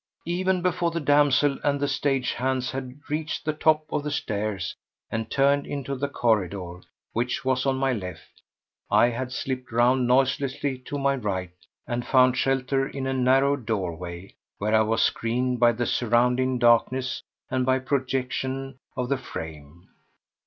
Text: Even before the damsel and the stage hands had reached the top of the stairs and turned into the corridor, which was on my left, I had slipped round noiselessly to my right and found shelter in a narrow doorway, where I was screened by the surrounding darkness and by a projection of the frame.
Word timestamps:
Even 0.25 0.63
before 0.63 0.89
the 0.89 0.99
damsel 0.99 1.59
and 1.63 1.79
the 1.79 1.87
stage 1.87 2.31
hands 2.31 2.71
had 2.71 2.99
reached 3.07 3.45
the 3.45 3.53
top 3.53 3.85
of 3.93 4.01
the 4.03 4.09
stairs 4.09 4.75
and 5.11 5.29
turned 5.29 5.67
into 5.67 5.93
the 5.95 6.07
corridor, 6.07 6.81
which 7.13 7.45
was 7.45 7.67
on 7.67 7.75
my 7.77 7.93
left, 7.93 8.41
I 8.89 9.09
had 9.09 9.31
slipped 9.31 9.71
round 9.71 10.07
noiselessly 10.07 10.79
to 10.87 10.97
my 10.97 11.17
right 11.17 11.53
and 11.85 12.03
found 12.03 12.35
shelter 12.35 12.87
in 12.89 13.05
a 13.05 13.13
narrow 13.13 13.55
doorway, 13.55 14.33
where 14.57 14.73
I 14.73 14.81
was 14.81 15.03
screened 15.03 15.59
by 15.59 15.71
the 15.73 15.85
surrounding 15.85 16.57
darkness 16.57 17.21
and 17.51 17.63
by 17.63 17.75
a 17.75 17.79
projection 17.79 18.79
of 18.97 19.07
the 19.07 19.17
frame. 19.19 19.87